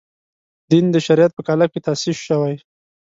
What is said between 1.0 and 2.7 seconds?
شریعت په قالب کې تاسیس شوی.